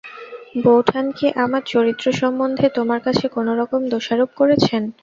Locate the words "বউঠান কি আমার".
0.63-1.63